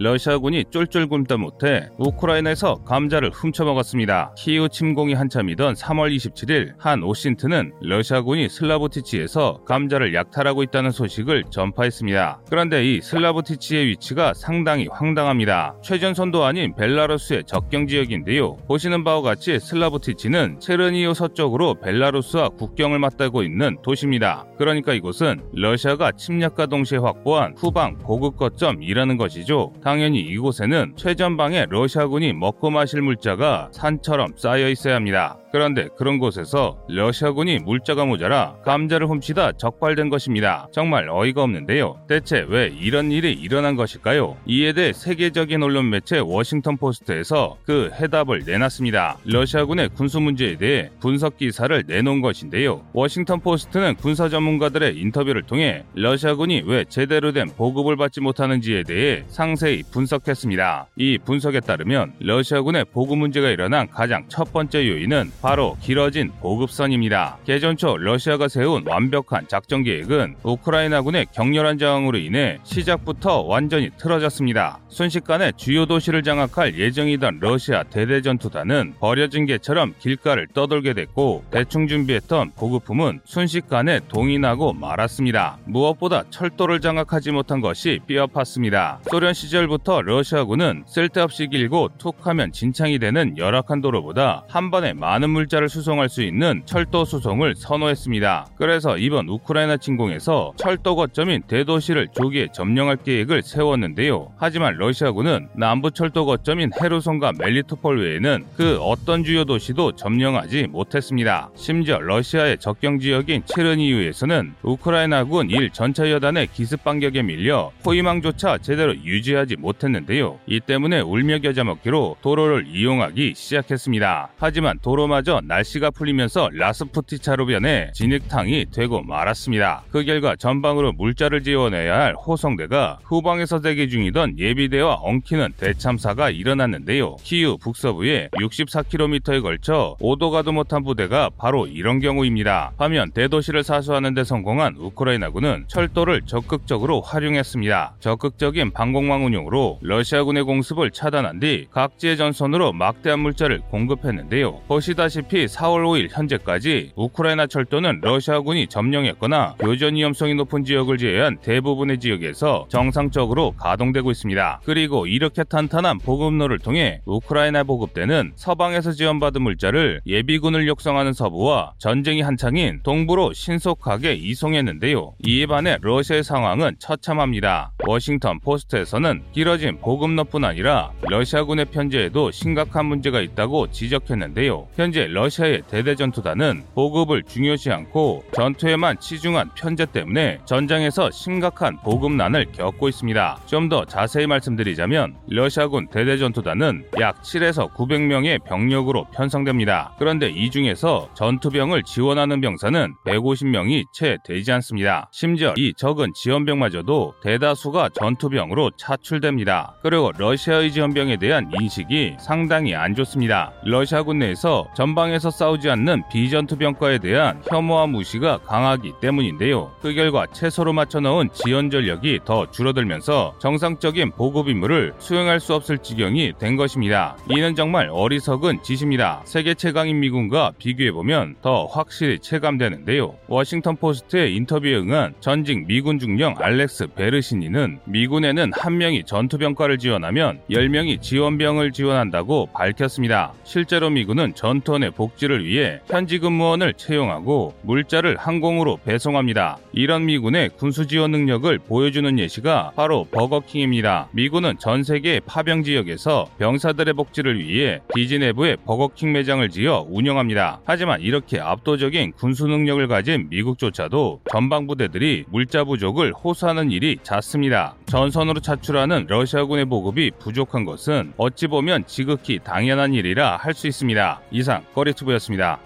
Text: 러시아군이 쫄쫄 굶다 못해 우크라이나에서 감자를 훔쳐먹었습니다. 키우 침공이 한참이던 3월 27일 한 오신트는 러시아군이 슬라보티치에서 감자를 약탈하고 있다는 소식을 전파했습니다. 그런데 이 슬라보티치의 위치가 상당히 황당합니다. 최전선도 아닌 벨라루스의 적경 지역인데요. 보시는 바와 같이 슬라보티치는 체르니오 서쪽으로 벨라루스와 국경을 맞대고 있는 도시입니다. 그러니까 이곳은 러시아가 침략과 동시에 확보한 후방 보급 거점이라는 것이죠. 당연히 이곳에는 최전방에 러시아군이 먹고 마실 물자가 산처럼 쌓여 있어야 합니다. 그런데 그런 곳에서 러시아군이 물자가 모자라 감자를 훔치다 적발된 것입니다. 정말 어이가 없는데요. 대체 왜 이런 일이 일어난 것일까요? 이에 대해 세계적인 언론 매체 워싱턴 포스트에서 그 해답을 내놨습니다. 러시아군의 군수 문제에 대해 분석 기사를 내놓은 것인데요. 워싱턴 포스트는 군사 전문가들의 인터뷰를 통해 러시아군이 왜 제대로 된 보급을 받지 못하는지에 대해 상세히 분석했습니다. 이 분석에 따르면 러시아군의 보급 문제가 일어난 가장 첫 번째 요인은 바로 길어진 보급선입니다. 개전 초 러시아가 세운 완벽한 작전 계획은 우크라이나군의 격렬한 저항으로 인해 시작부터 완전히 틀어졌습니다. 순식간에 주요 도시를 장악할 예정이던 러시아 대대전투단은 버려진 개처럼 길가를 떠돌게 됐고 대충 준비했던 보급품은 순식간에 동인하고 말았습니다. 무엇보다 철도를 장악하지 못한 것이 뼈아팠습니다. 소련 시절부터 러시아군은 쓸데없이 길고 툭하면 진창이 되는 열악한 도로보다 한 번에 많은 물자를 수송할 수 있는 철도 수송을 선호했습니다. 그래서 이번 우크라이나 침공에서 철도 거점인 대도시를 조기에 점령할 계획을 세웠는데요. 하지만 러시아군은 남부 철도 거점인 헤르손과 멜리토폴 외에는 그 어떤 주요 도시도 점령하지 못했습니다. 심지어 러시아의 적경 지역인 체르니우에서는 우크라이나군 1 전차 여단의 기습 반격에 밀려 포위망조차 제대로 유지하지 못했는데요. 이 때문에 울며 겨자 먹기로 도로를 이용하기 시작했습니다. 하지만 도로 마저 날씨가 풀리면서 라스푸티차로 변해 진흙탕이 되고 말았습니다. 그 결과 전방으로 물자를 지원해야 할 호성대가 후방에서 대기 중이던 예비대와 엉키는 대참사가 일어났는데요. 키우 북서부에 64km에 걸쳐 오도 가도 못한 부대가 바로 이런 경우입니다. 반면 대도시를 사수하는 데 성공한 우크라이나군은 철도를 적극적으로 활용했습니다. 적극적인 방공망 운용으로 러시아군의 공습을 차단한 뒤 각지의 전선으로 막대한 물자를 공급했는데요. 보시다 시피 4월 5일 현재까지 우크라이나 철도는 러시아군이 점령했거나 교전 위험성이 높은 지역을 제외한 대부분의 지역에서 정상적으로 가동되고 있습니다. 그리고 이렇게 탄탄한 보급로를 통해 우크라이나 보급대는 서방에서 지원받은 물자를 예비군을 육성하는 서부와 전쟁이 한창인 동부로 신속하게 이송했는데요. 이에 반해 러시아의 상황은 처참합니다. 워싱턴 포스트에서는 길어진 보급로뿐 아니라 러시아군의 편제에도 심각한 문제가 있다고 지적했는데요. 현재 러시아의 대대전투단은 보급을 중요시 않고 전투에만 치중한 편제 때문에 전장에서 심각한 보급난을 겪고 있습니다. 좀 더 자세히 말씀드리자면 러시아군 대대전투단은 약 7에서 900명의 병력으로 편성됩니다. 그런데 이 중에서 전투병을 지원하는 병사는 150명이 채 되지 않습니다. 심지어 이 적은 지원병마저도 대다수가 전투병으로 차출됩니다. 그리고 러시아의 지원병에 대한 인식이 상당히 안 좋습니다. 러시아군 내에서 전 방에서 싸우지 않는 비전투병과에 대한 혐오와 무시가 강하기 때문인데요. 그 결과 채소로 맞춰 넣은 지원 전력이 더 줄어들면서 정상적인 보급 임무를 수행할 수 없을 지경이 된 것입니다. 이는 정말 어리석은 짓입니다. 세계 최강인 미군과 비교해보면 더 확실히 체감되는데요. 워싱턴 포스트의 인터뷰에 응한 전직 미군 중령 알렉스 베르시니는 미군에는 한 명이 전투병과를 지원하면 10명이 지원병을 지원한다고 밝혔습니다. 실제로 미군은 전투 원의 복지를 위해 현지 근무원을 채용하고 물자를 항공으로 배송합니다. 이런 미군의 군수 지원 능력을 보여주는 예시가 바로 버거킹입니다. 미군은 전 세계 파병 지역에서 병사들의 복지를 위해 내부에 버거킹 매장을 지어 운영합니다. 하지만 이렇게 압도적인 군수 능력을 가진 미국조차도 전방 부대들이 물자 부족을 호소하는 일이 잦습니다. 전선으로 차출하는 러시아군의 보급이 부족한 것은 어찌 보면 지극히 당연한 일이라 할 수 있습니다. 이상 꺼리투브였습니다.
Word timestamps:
러시아군이 0.00 0.64
쫄쫄 0.70 1.08
굶다 1.08 1.36
못해 1.38 1.88
우크라이나에서 1.98 2.76
감자를 2.84 3.30
훔쳐먹었습니다. 3.30 4.34
키우 4.36 4.68
침공이 4.68 5.14
한참이던 5.14 5.74
3월 5.74 6.14
27일 6.14 6.74
한 6.78 7.02
오신트는 7.02 7.72
러시아군이 7.80 8.48
슬라보티치에서 8.48 9.64
감자를 9.64 10.14
약탈하고 10.14 10.62
있다는 10.62 10.92
소식을 10.92 11.44
전파했습니다. 11.50 12.42
그런데 12.48 12.84
이 12.84 13.00
슬라보티치의 13.00 13.86
위치가 13.86 14.32
상당히 14.34 14.86
황당합니다. 14.88 15.74
최전선도 15.82 16.44
아닌 16.44 16.76
벨라루스의 16.76 17.42
적경 17.44 17.88
지역인데요. 17.88 18.56
보시는 18.68 19.02
바와 19.02 19.22
같이 19.22 19.58
슬라보티치는 19.58 20.60
체르니오 20.60 21.14
서쪽으로 21.14 21.74
벨라루스와 21.80 22.50
국경을 22.50 23.00
맞대고 23.00 23.42
있는 23.42 23.76
도시입니다. 23.82 24.46
그러니까 24.58 24.92
이곳은 24.92 25.40
러시아가 25.52 26.12
침략과 26.12 26.66
동시에 26.66 26.98
확보한 26.98 27.54
후방 27.56 27.98
보급 27.98 28.36
거점이라는 28.36 29.16
것이죠. 29.16 29.72
당연히 29.88 30.20
이곳에는 30.20 30.96
최전방에 30.96 31.64
러시아군이 31.70 32.34
먹고 32.34 32.68
마실 32.68 33.00
물자가 33.00 33.70
산처럼 33.72 34.34
쌓여 34.36 34.68
있어야 34.68 34.96
합니다. 34.96 35.38
그런데 35.50 35.88
그런 35.96 36.18
곳에서 36.18 36.78
러시아군이 36.88 37.58
물자가 37.60 38.04
모자라 38.04 38.56
감자를 38.64 39.08
훔치다 39.08 39.52
적발된 39.52 40.10
것입니다. 40.10 40.68
정말 40.72 41.08
어이가 41.08 41.42
없는데요. 41.42 42.00
대체 42.08 42.44
왜 42.48 42.66
이런 42.66 43.10
일이 43.10 43.32
일어난 43.32 43.76
것일까요? 43.76 44.36
이에 44.46 44.72
대해 44.72 44.92
세계적인 44.92 45.62
언론 45.62 45.90
매체 45.90 46.18
워싱턴 46.18 46.76
포스트에서 46.76 47.56
그 47.64 47.90
해답을 47.94 48.42
내놨습니다. 48.44 49.18
러시아군의 49.24 49.90
군수 49.90 50.20
문제에 50.20 50.56
대해 50.56 50.90
분석 51.00 51.36
기사를 51.38 51.84
내놓은 51.86 52.20
것인데요. 52.20 52.84
워싱턴 52.92 53.40
포스트는 53.40 53.96
군사 53.96 54.28
전문가들의 54.28 54.98
인터뷰를 54.98 55.42
통해 55.42 55.84
러시아군이 55.94 56.62
왜 56.66 56.84
제대로 56.88 57.32
된 57.32 57.48
보급을 57.56 57.96
받지 57.96 58.20
못하는지에 58.20 58.82
대해 58.82 59.24
상세히 59.28 59.82
분석했습니다. 59.90 60.88
이 60.96 61.18
분석에 61.18 61.60
따르면 61.60 62.14
러시아군의 62.20 62.86
보급 62.92 63.18
문제가 63.18 63.48
일어난 63.48 63.88
가장 63.88 64.24
첫 64.28 64.52
번째 64.52 64.86
요인은 64.86 65.30
바로 65.40 65.76
길어진 65.80 66.32
보급선입니다. 66.40 67.38
개전 67.44 67.76
초 67.76 67.96
러시아가 67.96 68.48
세운 68.48 68.82
완벽한 68.86 69.46
작전 69.46 69.84
계획은 69.84 70.36
우크라이나군의 70.42 71.26
격렬한 71.32 71.78
저항으로 71.78 72.18
인해 72.18 72.58
시작부터 72.64 73.42
완전히 73.42 73.90
틀어졌습니다. 73.96 74.80
순식간에 74.88 75.52
주요 75.56 75.86
도시를 75.86 76.24
장악할 76.24 76.76
예정이던 76.76 77.38
러시아 77.40 77.84
대대전투단은 77.84 78.94
버려진 78.98 79.46
개처럼 79.46 79.94
길가를 80.00 80.48
떠돌게 80.54 80.94
됐고 80.94 81.44
대충 81.52 81.86
준비했던 81.86 82.52
보급품은 82.56 83.20
순식간에 83.24 84.00
동인하고 84.08 84.72
말았습니다. 84.72 85.58
무엇보다 85.66 86.24
철도를 86.30 86.80
장악하지 86.80 87.30
못한 87.30 87.60
것이 87.60 88.00
뼈아팠습니다. 88.08 88.98
소련 89.08 89.34
시절부터 89.34 90.02
러시아군은 90.02 90.82
쓸데없이 90.86 91.46
길고 91.46 91.90
툭하면 91.98 92.50
진창이 92.50 92.98
되는 92.98 93.38
열악한 93.38 93.80
도로보다 93.80 94.44
한 94.48 94.70
번에 94.70 94.94
많은 94.94 95.27
물자를 95.28 95.68
수송할 95.68 96.08
수 96.08 96.22
있는 96.22 96.62
철도 96.64 97.04
수송을 97.04 97.54
선호했습니다. 97.56 98.48
그래서 98.56 98.98
이번 98.98 99.28
우크라이나 99.28 99.76
침공에서 99.76 100.52
철도 100.56 100.96
거점인 100.96 101.42
대도시를 101.42 102.08
조기에 102.12 102.48
점령할 102.52 102.96
계획을 102.96 103.42
세웠는데요. 103.42 104.32
하지만 104.36 104.76
러시아군은 104.76 105.48
남부 105.54 105.90
철도 105.90 106.26
거점인 106.26 106.70
헤르손과 106.80 107.32
멜리토폴 107.38 108.00
외에는 108.00 108.44
그 108.56 108.78
어떤 108.80 109.24
주요 109.24 109.44
도시도 109.44 109.92
점령하지 109.92 110.68
못했습니다. 110.68 111.50
심지어 111.54 111.98
러시아의 111.98 112.58
적경 112.58 112.98
지역인 112.98 113.42
체르니우에서는 113.46 114.54
우크라이나군 114.62 115.50
1 115.50 115.70
전차 115.70 116.10
여단의 116.10 116.48
기습 116.48 116.84
반격에 116.84 117.22
밀려 117.22 117.70
포위망조차 117.82 118.58
제대로 118.58 118.94
유지하지 118.96 119.56
못했는데요. 119.56 120.38
이 120.46 120.60
때문에 120.60 121.00
울며 121.00 121.38
겨자 121.38 121.64
먹기로 121.64 122.16
도로를 122.22 122.66
이용하기 122.68 123.34
시작했습니다. 123.36 124.30
하지만 124.38 124.78
도로 124.80 125.06
마저 125.18 125.40
날씨가 125.42 125.90
풀리면서 125.90 126.48
라스푸티차로 126.52 127.46
변해 127.46 127.90
진흙탕이 127.92 128.66
되고 128.72 129.02
말았습니다. 129.02 129.82
그 129.90 130.04
결과 130.04 130.36
전방으로 130.36 130.92
물자를 130.92 131.42
지원해야 131.42 131.98
할 131.98 132.14
호성대가 132.14 133.00
후방에서 133.02 133.60
대기 133.60 133.88
중이던 133.88 134.38
예비대와 134.38 134.94
엉키는 134.94 135.54
대참사가 135.56 136.30
일어났는데요. 136.30 137.16
키우 137.24 137.58
북서부에 137.58 138.28
64km에 138.28 139.42
걸쳐 139.42 139.96
오도 139.98 140.30
가도 140.30 140.52
못한 140.52 140.84
부대가 140.84 141.30
바로 141.36 141.66
이런 141.66 141.98
경우입니다. 141.98 142.74
반면 142.78 143.10
대도시를 143.10 143.64
사수하는 143.64 144.14
데 144.14 144.22
성공한 144.22 144.76
우크라이나군은 144.78 145.64
철도를 145.66 146.22
적극적으로 146.26 147.00
활용했습니다. 147.00 147.96
적극적인 147.98 148.70
방공망 148.70 149.24
운용으로 149.24 149.80
러시아군의 149.82 150.44
공습을 150.44 150.92
차단한 150.92 151.40
뒤 151.40 151.66
각지의 151.72 152.16
전선으로 152.18 152.72
막대한 152.72 153.18
물자를 153.18 153.62
공급했는데요. 153.62 154.60
보시다 154.68 155.07
시피 155.08 155.46
4월 155.46 155.84
5일 155.84 156.08
현재까지 156.10 156.92
우크라이나 156.96 157.46
철도는 157.46 158.00
러시아군이 158.02 158.66
점령했거나 158.68 159.56
교전 159.58 159.94
위험성이 159.94 160.34
높은 160.34 160.64
지역을 160.64 160.98
제외한 160.98 161.38
대부분의 161.38 162.00
지역에서 162.00 162.66
정상적으로 162.68 163.52
가동되고 163.52 164.10
있습니다. 164.10 164.60
그리고 164.64 165.06
이렇게 165.06 165.44
탄탄한 165.44 165.98
보급로를 165.98 166.58
통해 166.58 167.00
우크라이나 167.06 167.64
보급대는 167.64 168.32
서방에서 168.36 168.92
지원받은 168.92 169.42
물자를 169.42 170.00
예비군을 170.06 170.66
육성하는 170.68 171.12
서부와 171.12 171.74
전쟁이 171.78 172.20
한창인 172.20 172.80
동부로 172.82 173.32
신속하게 173.32 174.14
이송했는데요. 174.14 175.14
이에 175.24 175.46
반해 175.46 175.78
러시아의 175.80 176.24
상황은 176.24 176.76
처참합니다. 176.78 177.72
워싱턴 177.86 178.40
포스트에서는 178.40 179.22
길어진 179.32 179.78
보급로뿐 179.78 180.44
아니라 180.44 180.90
러시아군의 181.02 181.66
편제에도 181.66 182.30
심각한 182.30 182.86
문제가 182.86 183.20
있다고 183.20 183.70
지적했는데요. 183.70 184.68
현재 184.74 184.97
러시아의 185.06 185.62
대대전투단은 185.68 186.64
보급을 186.74 187.22
중요시 187.22 187.70
않고 187.70 188.24
전투에만 188.32 188.98
치중한 188.98 189.50
편제 189.54 189.86
때문에 189.86 190.40
전장에서 190.44 191.10
심각한 191.10 191.76
보급난을 191.84 192.46
겪고 192.52 192.88
있습니다. 192.88 193.38
좀 193.46 193.68
더 193.68 193.84
자세히 193.84 194.26
말씀드리자면 194.26 195.16
러시아군 195.28 195.88
대대전투단은 195.88 196.86
약 197.00 197.20
7에서 197.22 197.70
900명의 197.74 198.42
병력으로 198.42 199.06
편성됩니다. 199.14 199.92
그런데 199.98 200.30
이 200.30 200.50
중에서 200.50 201.10
전투병을 201.14 201.82
지원하는 201.82 202.40
병사는 202.40 202.94
150명이 203.04 203.84
채 203.92 204.16
되지 204.24 204.52
않습니다. 204.52 205.08
심지어 205.12 205.52
이 205.56 205.74
적은 205.76 206.12
지원병마저도 206.14 207.14
대다수가 207.22 207.90
전투병으로 207.90 208.70
차출됩니다. 208.78 209.74
그리고 209.82 210.12
러시아의 210.16 210.72
지원병에 210.72 211.18
대한 211.18 211.50
인식이 211.60 212.16
상당히 212.18 212.74
안 212.74 212.94
좋습니다. 212.94 213.52
러시아군 213.64 214.18
내에서 214.20 214.66
전 214.74 214.87
방에서 214.94 215.30
싸우지 215.30 215.68
않는 215.70 216.04
비전투병과에 216.10 216.98
대한 216.98 217.42
혐오와 217.50 217.88
무시가 217.88 218.38
강하기 218.38 218.94
때문인데요. 219.00 219.72
그 219.82 219.92
결과 219.92 220.26
채소로 220.26 220.72
맞춰 220.72 221.00
넣은 221.00 221.30
지원 221.32 221.68
전력이 221.68 222.20
더 222.24 222.50
줄어들면서 222.50 223.34
정상적인 223.40 224.12
보급 224.12 224.48
임무를 224.48 224.94
수행할 224.98 225.40
수 225.40 225.54
없을 225.54 225.78
지경이 225.78 226.34
된 226.38 226.56
것입니다. 226.56 227.16
이는 227.28 227.56
정말 227.56 227.88
어리석은 227.90 228.62
짓입니다. 228.62 229.22
세계 229.24 229.54
최강인 229.54 229.98
미군과 229.98 230.52
비교해보면 230.58 231.36
더 231.42 231.66
확실히 231.66 232.20
체감되는데요. 232.20 233.14
워싱턴 233.26 233.76
포스트의 233.76 234.36
인터뷰에 234.36 234.76
응한 234.76 235.14
전직 235.20 235.66
미군 235.66 235.98
중령 235.98 236.36
알렉스 236.38 236.94
베르시니는 236.94 237.80
미군에는 237.84 238.52
한 238.54 238.78
명이 238.78 239.04
전투병과를 239.04 239.78
지원하면 239.78 240.40
10명이 240.50 241.02
지원병을 241.02 241.72
지원한다고 241.72 242.50
밝혔습니다. 242.52 243.32
실제로 243.44 243.90
미군은 243.90 244.34
전투 244.34 244.68
원의 244.78 244.92
복지를 244.92 245.44
위해 245.44 245.80
현지 245.86 246.18
근무원을 246.18 246.74
채용하고 246.74 247.54
물자를 247.62 248.16
항공으로 248.16 248.78
배송합니다. 248.84 249.58
이런 249.72 250.06
미군의 250.06 250.50
군수 250.56 250.86
지원 250.86 251.10
능력을 251.10 251.58
보여주는 251.58 252.18
예시가 252.18 252.72
바로 252.76 253.04
버거킹입니다. 253.10 254.08
미군은 254.12 254.58
전 254.58 254.82
세계 254.82 255.20
파병 255.20 255.64
지역에서 255.64 256.28
병사들의 256.38 256.94
복지를 256.94 257.38
위해 257.40 257.80
내부에 258.18 258.56
버거킹 258.64 259.12
매장을 259.12 259.48
지어 259.50 259.86
운영합니다. 259.88 260.60
하지만 260.64 261.00
이렇게 261.00 261.40
압도적인 261.40 262.12
군수 262.12 262.46
능력을 262.46 262.86
가진 262.88 263.28
미국조차도 263.28 264.20
전방 264.30 264.66
부대들이 264.66 265.24
물자 265.28 265.64
부족을 265.64 266.12
호소하는 266.12 266.70
일이 266.70 266.96
잦습니다. 267.02 267.74
전선으로 267.86 268.40
차출하는 268.40 269.06
러시아군의 269.08 269.66
보급이 269.66 270.10
부족한 270.18 270.64
것은 270.64 271.12
어찌 271.16 271.46
보면 271.46 271.84
지극히 271.86 272.38
당연한 272.38 272.94
일이라 272.94 273.36
할 273.36 273.58
수 273.58 273.66
있습니다. 273.66 274.20
이상 274.30 274.62
꺼리투브였습니다. 274.74 275.58